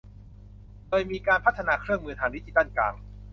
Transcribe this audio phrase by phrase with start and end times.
[0.89, 2.93] โดยมีการพัฒนาเครื่องมือทางดิจิทัลกลาง